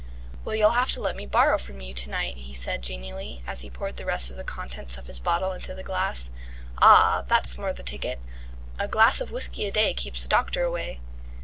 [0.43, 3.61] "Well, you'll have to let me borrow from you to night," he said genially, as
[3.61, 6.31] he poured the rest of the contents of his bottle into the glass.
[6.79, 8.19] "Ah, that's more the ticket!
[8.79, 10.99] A glass of whisky a day keeps the doctor away."